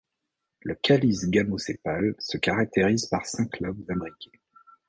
Le 0.63 0.73
calice 0.73 1.29
gamosépale 1.29 2.15
se 2.17 2.37
caractérise 2.37 3.05
par 3.05 3.27
cinq 3.27 3.59
lobes 3.59 3.85
imbriqués. 3.87 4.31